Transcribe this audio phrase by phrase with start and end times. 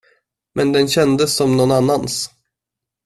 [0.55, 2.29] Men den kändes som nån annans.